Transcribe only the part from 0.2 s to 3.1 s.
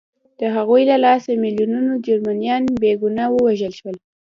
د هغوی له لاسه میلیونونه جرمنان بې